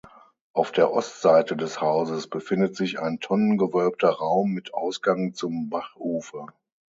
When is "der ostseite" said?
0.71-1.55